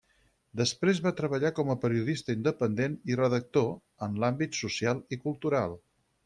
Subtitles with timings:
[0.59, 3.69] Després va treballar com a periodista independent i redactor,
[4.07, 5.79] en l'àmbit social i cultural.